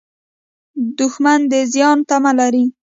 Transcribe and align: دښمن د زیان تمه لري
دښمن 0.97 1.39
د 1.51 1.53
زیان 1.73 1.97
تمه 2.09 2.31
لري 2.39 2.65